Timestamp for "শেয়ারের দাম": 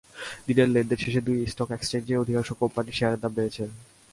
2.97-3.31